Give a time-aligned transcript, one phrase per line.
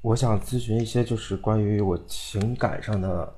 [0.00, 3.34] 我想咨询一些就是关于我情感上的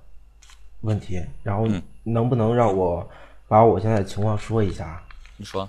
[0.82, 1.66] 问题，然后
[2.02, 3.08] 能不能让我
[3.48, 5.02] 把我现在的情况说一下？
[5.38, 5.68] 你说，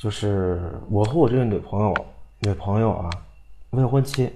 [0.00, 1.94] 就是我和我这个女朋友，
[2.40, 3.10] 女朋友啊，
[3.70, 4.32] 未婚妻，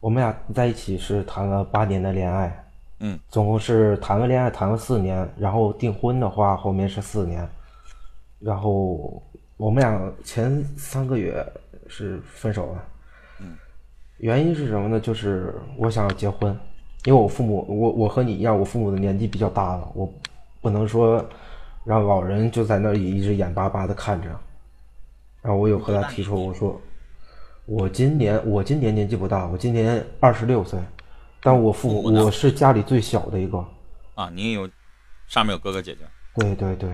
[0.00, 2.64] 我们俩在一起是谈了八年的恋爱，
[3.00, 7.46] 嗯，总共是谈了恋爱谈了四年，然后订婚的话后面是四年，
[8.40, 9.22] 然后
[9.58, 11.46] 我们俩前三个月
[11.86, 12.84] 是分手了。
[14.18, 15.00] 原因是什么呢？
[15.00, 16.56] 就是我想要结婚，
[17.04, 20.10] 因为我父母，我我和你一样，我父母的年纪比较大了，我
[20.60, 21.24] 不能说
[21.84, 24.28] 让老人就在那里一直眼巴巴的看着。
[25.42, 26.80] 然后我有和他提出，我说
[27.66, 30.80] 我今年我今年年纪不大，我今年二十六岁，
[31.42, 33.62] 但我父母我是家里最小的一个。
[34.14, 34.70] 啊，你也有
[35.26, 36.00] 上面有哥哥姐姐？
[36.36, 36.90] 对对对，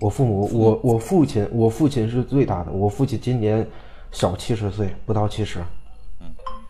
[0.00, 3.66] 我父母我我父亲我父亲是最大的，我父亲今年
[4.10, 5.58] 小七十岁，不到七十。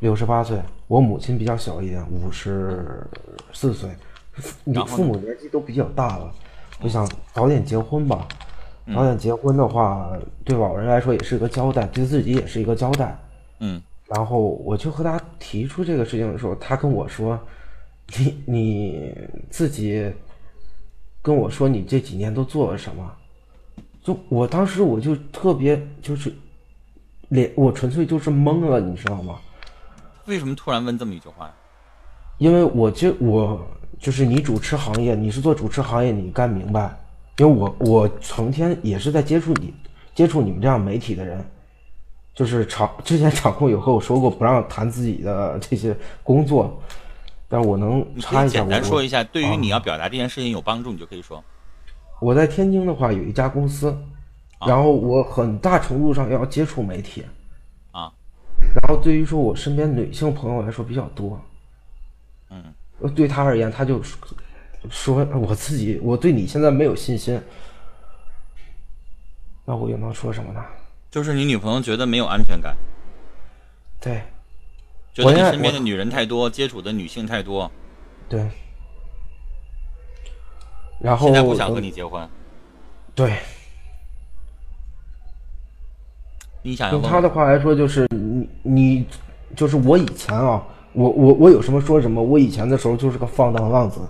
[0.02, 3.06] 六十八岁，我母亲比较小一点，五十
[3.52, 3.88] 四岁。
[4.64, 6.34] 你父母年纪都比较大了，
[6.80, 8.26] 我想早点结婚吧。
[8.92, 10.10] 早点结婚的话，
[10.44, 13.16] 对老人来说也是一个交代，对自己也是一个交代。
[13.60, 13.80] 嗯。
[14.08, 17.38] 然后我就和他提出这个事情的时候，他跟我说
[18.18, 19.14] ：“你你
[19.50, 20.12] 自己
[21.22, 23.08] 跟我说你这几年都做了什么？”
[24.02, 26.34] 就我当时我就特别就是
[27.28, 29.38] 脸，我纯粹就是懵了，你知道吗？
[30.26, 31.52] 为什么突然问这么一句话呀？
[32.38, 33.60] 因为我就我
[34.00, 36.98] 就是你主持行业，你是做主持行业，你该明白。
[37.38, 39.72] 因为我我成天也是在接触你，
[40.14, 41.44] 接触你们这样媒体的人，
[42.34, 46.80] 就是场之前场控有和我说过不让谈自己的这些工作，
[47.48, 51.42] 但是我能插一下，简单说一下，对于你要表达这件事情有帮助，你就可以说。
[52.20, 53.96] 我在天津的话有一家公司，
[54.66, 57.24] 然后我很大程度上要接触媒体。
[58.74, 61.38] 然后对于说我身边女性朋友来说比较多，
[62.48, 62.72] 嗯，
[63.14, 64.02] 对他而言，他就
[64.88, 67.38] 说我自己我对你现在没有信心，
[69.66, 70.64] 那我又能说什么呢？
[71.10, 72.74] 就是你女朋友觉得没有安全感，
[74.00, 74.22] 对，
[75.12, 77.70] 觉得你身边的女人太多，接触的女性太多，
[78.28, 78.48] 对，
[80.98, 82.26] 然后现在不想和你结婚，
[83.14, 83.36] 对。
[86.64, 88.06] 你想用他的话来说，就是
[88.74, 89.06] 你你，
[89.54, 90.62] 就是我以前啊，
[90.92, 92.22] 我我我有什么说什么。
[92.22, 94.00] 我以前的时候就是个放荡浪子，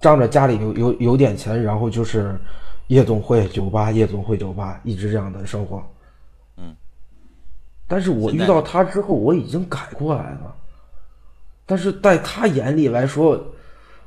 [0.00, 2.38] 仗着家里有有有点钱，然后就是
[2.88, 5.82] 夜总会、酒吧、夜总会、酒吧，一直这样的生活。
[6.56, 6.74] 嗯。
[7.88, 10.54] 但是我遇到他之后，我已经改过来了。
[11.64, 13.40] 但是在他眼里来说，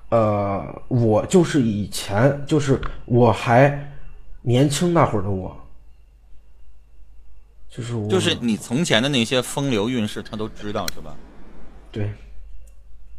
[0.10, 3.94] 呃，我就是以前，就是我还
[4.42, 5.56] 年轻那会儿的我。
[7.70, 11.16] 就是就是你从前的那些风流韵事，他都知道是吧？
[11.92, 12.12] 对，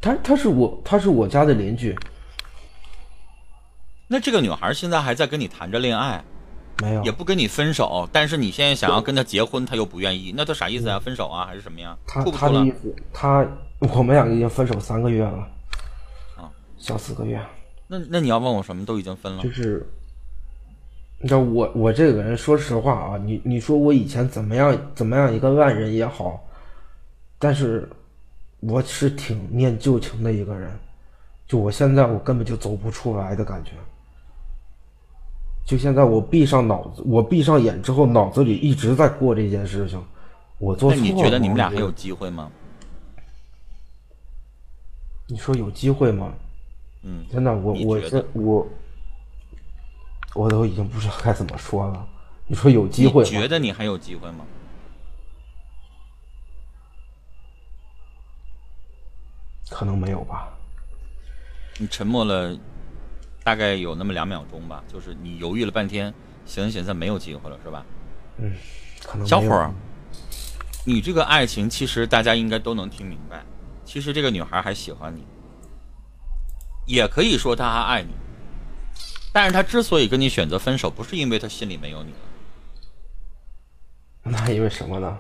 [0.01, 1.97] 他他是我他是我家的邻居。
[4.09, 6.25] 那这个女孩现在还在跟你谈着恋爱，
[6.83, 10.99] 没有，也不跟你分手，但是你现在想要跟她结婚，她又不愿意，那她啥意思啊？
[10.99, 11.97] 分手啊，还是什么呀？
[12.09, 13.47] 她她的意思，他
[13.79, 15.49] 我们两个已经分手三个月了，
[16.37, 17.41] 啊，小四个月。
[17.87, 18.85] 那那你要问我什么？
[18.85, 19.89] 都已经分了，就是。
[21.23, 26.43] 你知道我我这个人，说实话啊，你你说我以前怎么样怎么样一个烂人也好，
[27.39, 27.87] 但是
[28.61, 30.71] 我是挺念旧情的一个人，
[31.47, 33.73] 就我现在我根本就走不出来的感觉，
[35.67, 40.03] 就现在我闭上脑子，我闭上眼之后，脑子里一直在过这件事情，
[40.57, 41.07] 我做错了。
[41.07, 42.51] 你觉得你们俩还有机会吗？
[45.27, 46.33] 你说有机会吗？
[47.03, 48.67] 嗯，真的，我我这我。
[50.35, 52.09] 我都已经不知道该怎么说了。
[52.47, 53.23] 你说有机会？
[53.25, 54.45] 你觉得你还有机会吗？
[59.71, 60.49] 可能没有吧。
[61.79, 62.59] 你沉默了，
[63.43, 64.83] 大概有那么两秒钟吧。
[64.89, 66.13] 就是你犹豫了半天，
[66.45, 67.87] 寻思寻思没有机会了，是吧？
[68.39, 68.55] 嗯，
[69.05, 69.27] 可能。
[69.27, 69.73] 小伙儿，
[70.85, 73.45] 你这个爱情其实大家应该都能听明白。
[73.85, 75.25] 其实这个女孩还喜欢你，
[76.87, 78.11] 也可以说她还爱你。
[79.33, 82.19] 但是他之所以跟你选择分手，不是因为他心里没有你了，
[84.23, 85.19] 那因为什么呢？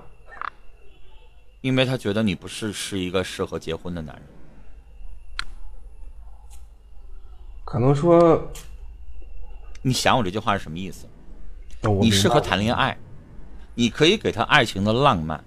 [1.61, 4.25] 因为他觉得你不是是一个适合结婚的男人。
[7.65, 8.51] 可能说，
[9.83, 11.07] 你想我这句话是什么意思？
[12.01, 12.99] 你适合谈恋爱，
[13.75, 15.45] 你可以给他爱情的浪漫，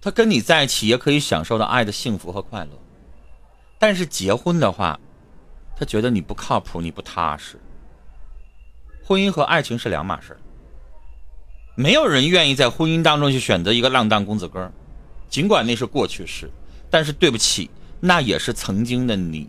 [0.00, 2.70] 他跟你在一起也可以享受到爱的幸福和快乐，
[3.78, 4.98] 但是结婚的话。
[5.76, 7.58] 他觉得你不靠谱，你不踏实。
[9.04, 10.36] 婚姻和爱情是两码事
[11.76, 14.70] 没有人愿意在婚姻当中去选择一个浪荡公子哥
[15.28, 16.48] 尽管那是过去式，
[16.88, 17.68] 但是对不起，
[18.00, 19.48] 那也是曾经的你。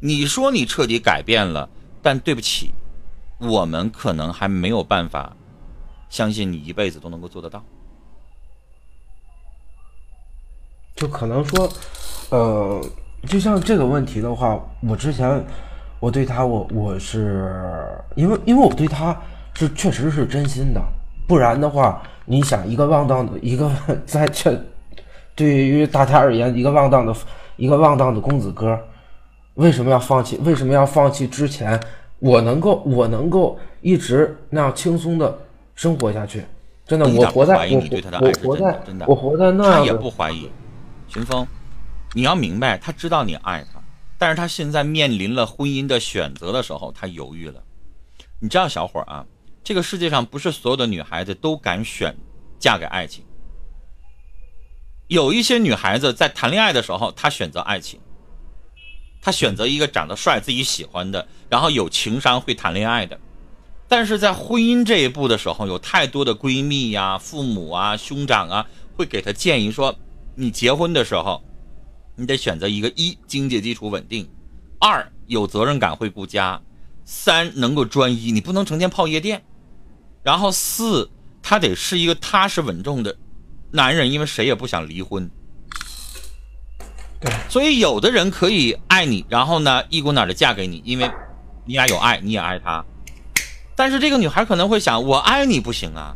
[0.00, 1.68] 你说你彻底改变了，
[2.02, 2.70] 但对不起，
[3.38, 5.34] 我们可能还没有办法
[6.10, 7.64] 相信你一辈子都能够做得到。
[10.94, 11.72] 就可能说，
[12.28, 12.84] 呃，
[13.26, 15.44] 就像这个问题的话，我之前
[15.98, 19.16] 我对他，我我是因为因为我对他
[19.54, 20.80] 是确实是真心的，
[21.28, 23.70] 不然的话，你想一个浪荡的一个
[24.06, 24.58] 在这，
[25.34, 27.14] 对于大家而言，一个浪荡的
[27.56, 28.78] 一个浪荡的公子哥。
[29.54, 30.38] 为什么要放弃？
[30.44, 31.26] 为什么要放弃？
[31.26, 31.78] 之前
[32.20, 35.36] 我能够，我能够一直那样轻松的
[35.74, 36.42] 生活下去，
[36.86, 37.82] 真的，我活在我
[38.20, 40.48] 我活在我活在那样他也不怀疑。
[41.08, 41.46] 秦风，
[42.14, 43.82] 你要明白，他知道你爱他，
[44.18, 47.62] 但是他现在面临了婚姻的选择的时候，他犹豫了。
[48.40, 49.24] 你知道，小伙啊，
[49.62, 52.16] 这个世界上不是所有的女孩子都敢选
[52.58, 53.24] 嫁给爱情，
[55.06, 58.00] 有一些女孩子在谈恋爱的时候，她选择爱情。
[59.22, 63.20] 他选择一个长得帅、自己喜欢的，然后有情商、会谈恋爱的，
[63.86, 68.66] 但是在婚姻这一步的时候，有太多的闺蜜呀、父母啊、兄长啊，
[68.96, 69.94] 会给他建议说：
[70.36, 71.42] 你结婚的时候，
[72.20, 74.28] 你得选择一个一经济基础稳定，
[74.78, 76.60] 二有责任感、会顾家，
[77.06, 79.42] 三能够专一，你不能成天泡夜店，
[80.22, 81.10] 然后四
[81.42, 83.16] 他得是一个踏实稳重的
[83.70, 85.30] 男人，因为谁也不想离婚。
[87.48, 91.10] 所以有的人可以爱你，然后呢一股脑的嫁给你，因为
[91.64, 92.84] 你俩有爱，你也爱他。
[93.74, 96.14] 但是这个女孩可能会想，我爱你不行啊，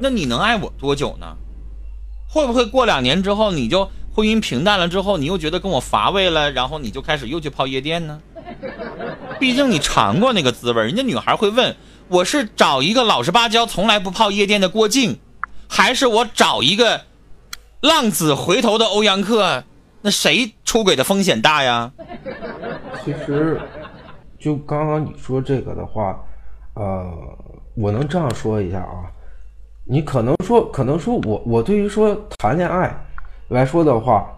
[0.00, 1.36] 那你能爱我多久呢？
[2.26, 8.18] 会不会过两年之后，你就婚姻平淡了之后，你又觉得跟我乏味了，然后你就开始又去泡夜店呢？
[9.38, 11.76] 毕竟你尝过那个滋味，人家女孩会问，
[12.08, 15.18] 我是找一个老实巴交、从来不泡夜店的郭靖，
[15.68, 17.02] 还是我找一个
[17.82, 19.64] 浪子回头的欧阳克？
[20.00, 21.92] 那谁出轨的风险大呀？
[23.04, 23.60] 其实，
[24.40, 26.18] 就刚刚你说这个的话，
[26.72, 27.04] 呃，
[27.76, 29.12] 我能这样说一下啊。
[29.84, 33.05] 你可能说，可能说我我对于说谈恋爱
[33.48, 34.30] 来说的话，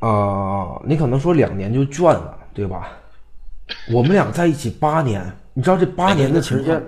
[0.00, 2.88] 啊，你可能说两年就倦了，对吧？
[3.92, 6.82] 我们俩在一起八年，你知道这八年的时间，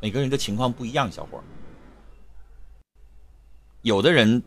[0.00, 1.42] 每个人的情况不一样，小伙
[3.82, 4.42] 有的人。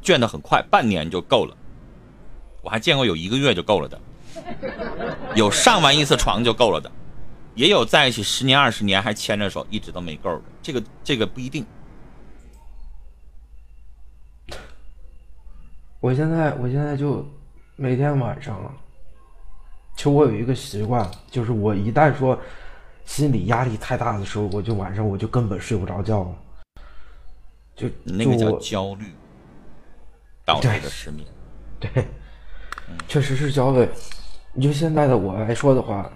[0.00, 1.54] 倦的很快，半年就够了。
[2.62, 4.00] 我还见过有一个月就够了的，
[5.34, 6.88] 有上完一次床就够了的，
[7.56, 10.42] 也有在一起十年二十年还牵着手一直都没够的。
[10.62, 11.66] 这个这个不一定。
[16.00, 17.26] 我现在我现在就
[17.76, 18.60] 每天晚上，
[19.96, 22.38] 其实我有一个习惯，就是我一旦说
[23.04, 26.28] 心理压力太大的时候，我就晚上我就根本睡不着觉了。
[27.74, 29.04] 就那个叫焦虑。
[30.44, 31.26] 导致的失眠，
[31.78, 31.90] 对，
[33.06, 33.86] 确实是焦虑。
[34.54, 36.10] 你就现在的我来说的话，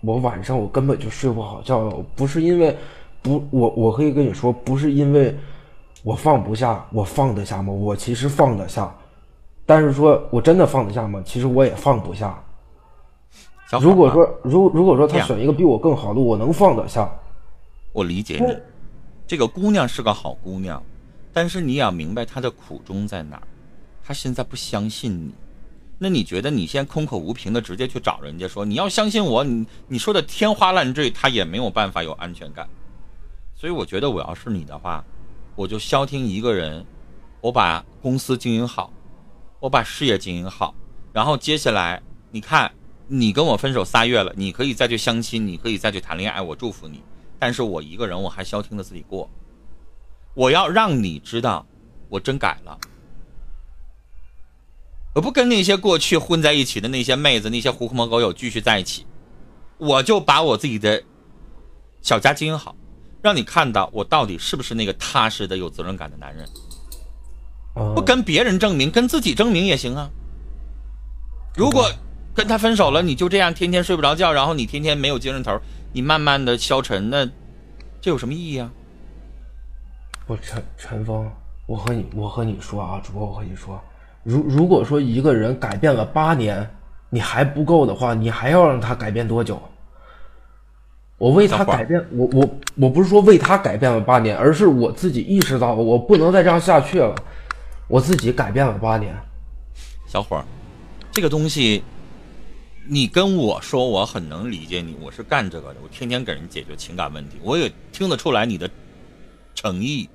[0.00, 2.74] 我晚上我根本就睡不好觉，不是因为
[3.20, 5.36] 不，我我可以跟你说，不是因为
[6.02, 7.70] 我放不下，我放得下吗？
[7.70, 8.90] 我其实放得下，
[9.66, 11.22] 但是说我真的放得下吗？
[11.24, 12.38] 其实我也放不下。
[13.80, 17.10] 如果说，如如果说他选一个比我更好的，我能放得下。
[17.92, 18.56] 我理解你，
[19.26, 20.80] 这个姑娘是个好姑娘，
[21.32, 23.42] 但是你要明白她的苦衷在哪儿。
[24.04, 25.32] 她现在不相信你，
[25.98, 32.68] 那你觉得你先空口无凭的直接去找人家说你要相信我，你你说的天花乱坠，她也没有办法有安全感。
[33.56, 35.02] 所以我觉得我要是你的话，
[35.56, 36.84] 我就消停一个人，
[37.40, 38.92] 我把公司经营好，
[39.64, 40.74] 我把事业经营好，
[41.10, 42.70] 然后接下来你看
[43.06, 47.02] 你跟我分手仨月了，你可以再去相亲，你可以再去谈恋爱，我祝福你。
[47.38, 49.30] 但是我一个人我还消停的自己过，
[50.34, 51.64] 我要让你知道
[52.10, 52.78] 我真改了。
[55.14, 59.06] 我不跟那些过去混在一起的那些妹子、那些狐朋狗友继续在一起，
[59.78, 61.02] 我就把我自己的
[62.02, 62.76] 小家经营好，
[63.22, 66.46] 让你看到我到底是不是那个踏实的、有责任感的男人。
[67.74, 70.10] 不跟别人证明，跟自己证明也行啊。
[71.56, 71.90] 如果
[72.34, 75.58] 跟他分手了，你就这样天天睡不着觉，然后你天天没有精神头，
[75.92, 77.26] 你慢慢的消沉，那
[78.00, 78.70] 这有什么意义啊？
[80.26, 81.30] 我陈陈峰，
[81.66, 83.80] 我和你我和你说啊，主播，我和你说。
[84.22, 86.68] 如如果说一个人改变了八年，
[87.10, 89.60] 你还不够的话，你还要让他改变多久？
[91.18, 97.14] 我为他改变，我我我不是说为他改变了八年，而是我自己意识到我不能再这样下去了，
[97.88, 99.14] 我自己改变了八年。
[100.06, 100.44] 小伙儿，
[101.12, 101.82] 这个东西，
[102.86, 108.70] 你跟我说，我很能理解你，我是干这个的，我天天给人解决情感问题，我也听得出来你的
[109.54, 110.08] 诚意。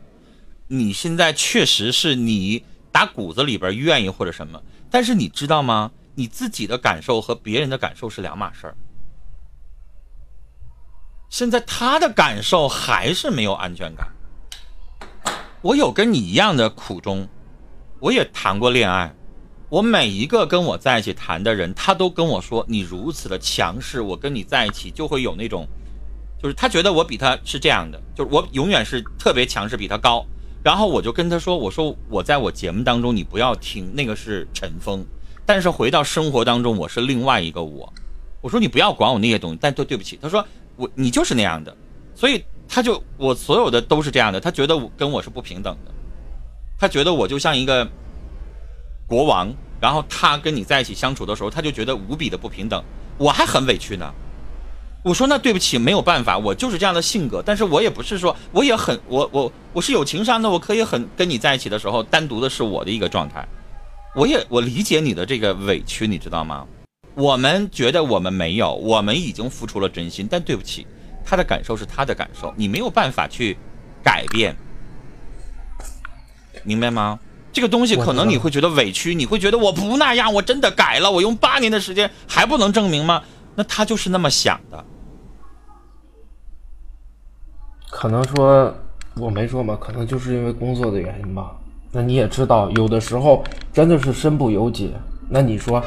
[0.68, 5.92] 你现在确实是你打骨子里边愿意或者什么，但是你知道吗？
[6.16, 8.76] 你自己的感受和别人的感受是两码事儿。
[11.30, 14.12] 现在他的感受还是没有安全感。
[15.62, 17.28] 我有跟你一样的苦衷，
[18.00, 19.14] 我也谈过恋爱，
[19.70, 25.68] 我每一个跟我在一起谈的人，他都跟我说你如此的强势，我跟你在一起就会有那种，
[26.42, 30.26] 就是他觉得我比他是这样的，就是我永远是特别强势，比他高。
[30.64, 35.06] 然后我就跟他说，我说我在我节目当中你不要听那个是陈峰，
[35.46, 37.92] 但是回到生活当中我是另外一个我，
[38.42, 40.46] 我说你不要管我那些东西，但对对不起，他说。
[40.80, 41.76] 我你就是那样的，
[42.16, 45.92] 所以他就我所有的都是这样的，他觉得我跟我是不平等的，
[46.80, 47.86] 他觉得我就像一个
[49.06, 52.82] 国王，然后他跟你在一起相处的时候，他就觉得无比的不平等，
[53.18, 54.10] 我还很委屈呢。
[55.04, 63.48] 我说那对不起，没有办法，我就是这样的性格，但是我也不是说我也很我我我是有情商的，我可以很跟你在一起的时候，单独的是我的一个状态，
[64.16, 66.66] 我也我理解你的这个委屈，你知道吗？
[67.16, 70.86] 我们觉得我们没有，我们已经付出了真心，但对不起，
[71.26, 73.58] 他的感受是他的感受，你没有办法去
[74.04, 74.56] 改变，
[76.64, 77.20] 明白吗？
[77.52, 83.24] 这个东西可能你会觉得委屈，你会觉得我不那样，我真的改了，我用八年的时间还不能证明吗？
[83.56, 84.86] 那他就是那么想的。
[87.90, 88.74] 可能说
[89.16, 91.52] 我没说嘛，可能就是因为工作的原因吧。
[91.92, 94.94] 那你也知道，有的时候真的是身不由己。
[95.28, 95.84] 那你说？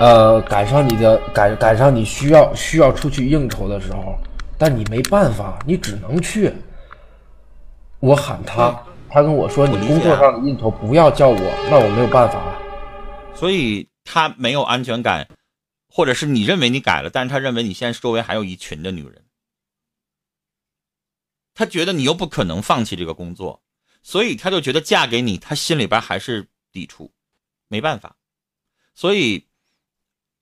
[0.00, 4.18] 呃，赶上你的赶赶上你需要需要出去应酬的时候，
[4.58, 6.52] 但你没办法，你只能去。
[8.00, 8.76] 我喊他，
[9.14, 11.38] 他跟我说：“你工作上的应酬不要叫我。”
[11.70, 12.58] 那我没有办法。
[13.32, 15.28] 所以他没有安全感，
[15.88, 19.24] 或者是你认为你改了，但是他认为你现在周围还有一群的女人，
[21.54, 23.62] 他觉得你又不可能放弃这个工作，
[24.02, 27.12] 所以他就觉得嫁给你，他心里边还是抵触，
[27.68, 28.16] 没办法，
[28.96, 29.46] 所以。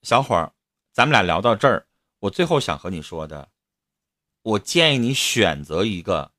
[0.02, 0.52] 小伙儿，
[0.92, 1.86] 咱们俩聊到这儿，
[2.18, 3.50] 我最后想和你说的，
[4.42, 6.32] 我建议你选择一个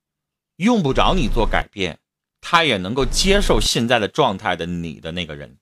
[0.57, 1.97] 用不着你做改变，
[2.45, 5.57] 他也能够接受现在的状态的你的那个人。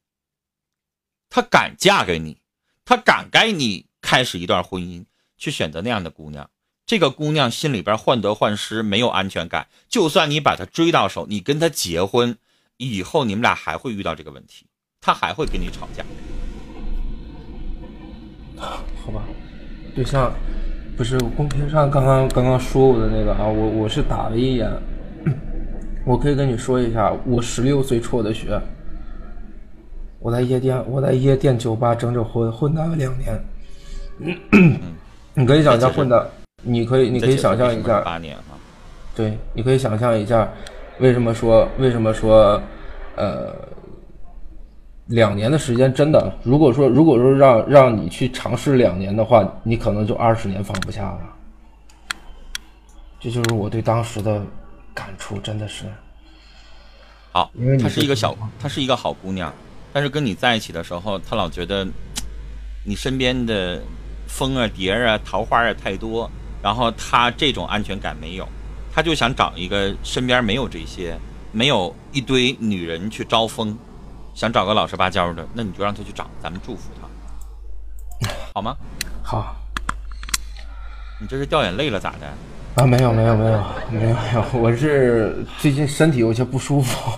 [1.30, 2.42] 他敢嫁给你，
[2.84, 5.06] 他敢跟你开始一段婚姻，
[5.38, 6.50] 去选择那样的姑娘。
[6.88, 9.68] 这个姑娘心里边患得患失，没有安全感。
[9.88, 12.36] 就算你把她追到手，你跟她结婚
[12.78, 14.66] 以后，你们俩还会遇到这个问题，
[15.00, 16.04] 她还会跟你吵架。
[18.58, 19.24] 好吧，
[19.96, 20.34] 对象
[20.98, 24.68] 不是公屏上刚刚刚刚说我的那个啊，我我是打了一眼，
[26.06, 28.60] 我可以跟你说一下，我十六岁辍的学，
[30.20, 33.44] 我在夜店，我在夜店酒吧整整混混了两年，
[35.34, 36.30] 你可以想象混的，
[36.64, 38.58] 你可以你可以想象一下，八年哈，
[39.16, 40.50] 对，你可以想象一下，
[41.00, 42.62] 为什么说为什么说，
[43.16, 43.54] 呃。
[45.08, 51.20] 两年的时间真的，如果说如果说让让你去尝试两年的话，你可能就二十年放不下了。
[53.20, 54.42] 这就是我对当时的
[54.94, 55.86] 感触，真的是。
[57.32, 59.54] 好，她是一个小，她是一个好姑娘，
[59.94, 61.88] 但是跟你在一起的时候，她老觉得
[62.86, 63.82] 你身边的
[64.28, 66.30] 风啊、蝶啊、桃花啊太多，
[66.62, 68.48] 然后她这种安全感没有，
[68.94, 71.18] 她就想找一个身边没有这些，
[71.52, 73.78] 没有一堆女人去招风。
[74.34, 78.76] 想找个老实巴交的，那你就让她去找，咱们祝福她，好吗？
[79.24, 79.56] 好。
[81.20, 82.34] 你这是掉眼泪了咋的？
[82.76, 87.12] 啊，没有没有没有没有没有，我是最近身体有些不舒服。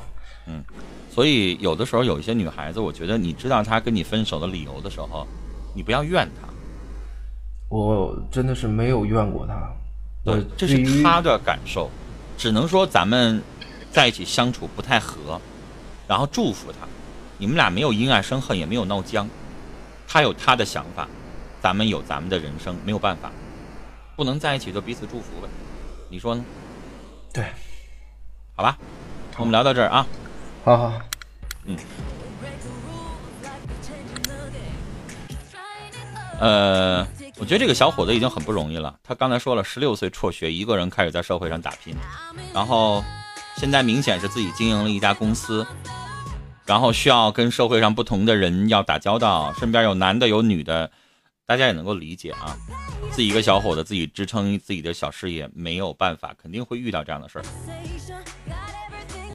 [0.47, 0.63] 嗯，
[1.11, 5.27] 所以有的时候有一些女孩子，我觉得你知道她跟你分手的理由的时候，
[5.75, 6.47] 你不要怨她。
[7.69, 9.53] 我真的是没有怨过她。
[10.25, 11.87] 对，这是她的感受，
[12.35, 13.39] 只能说咱们
[13.91, 15.39] 在一起相处不太合，
[16.07, 16.87] 然后祝福她。
[17.37, 19.29] 你们俩没有因爱生恨，也没有闹僵，
[20.07, 21.07] 她有她的想法，
[21.61, 23.31] 咱们有咱们的人生，没有办法，
[24.15, 25.47] 不能在一起就彼此祝福呗，
[26.09, 26.43] 你说呢？
[27.33, 27.45] 对，
[28.55, 28.77] 好吧，
[29.37, 30.05] 我们聊到这儿啊，
[30.63, 30.93] 好好，
[31.65, 31.77] 嗯，
[36.39, 41.95] 呃，我觉得这个小伙子已经很不容易了，他刚才说了，十六岁辍学，一个人开始在社会上打拼，
[42.53, 43.03] 然后
[43.57, 45.65] 现在明显是自己经营了一家公司。
[46.65, 50.89] 然后需要跟社会上不同的人要打交道，身边有男的有女的，
[51.45, 52.55] 大家也能够理解啊。
[53.15, 57.45] 自己一个小伙子自己支撑自己的小事业，没有办法，肯定会遇到这样的事儿。